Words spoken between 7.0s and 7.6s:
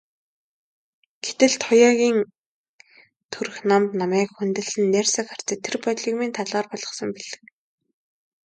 билээ.